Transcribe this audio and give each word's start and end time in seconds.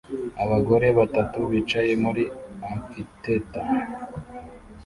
Abagore 0.43 0.87
batatu 0.99 1.39
bicaye 1.51 1.91
muri 2.03 2.23
amphitheater 2.69 3.65